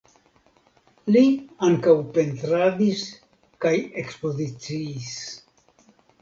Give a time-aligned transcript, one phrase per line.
[1.15, 1.21] Li
[1.67, 3.03] ankaŭ pentradis
[3.67, 5.13] kaj ekspoziciis.